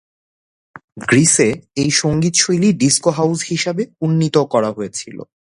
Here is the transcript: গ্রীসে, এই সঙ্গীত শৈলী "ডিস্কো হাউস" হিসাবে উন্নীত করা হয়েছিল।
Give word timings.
গ্রীসে, 1.09 1.49
এই 1.75 1.91
সঙ্গীত 1.91 2.35
শৈলী 2.35 2.69
"ডিস্কো 2.73 3.09
হাউস" 3.09 3.39
হিসাবে 3.49 3.83
উন্নীত 4.01 4.35
করা 4.49 4.69
হয়েছিল। 4.71 5.17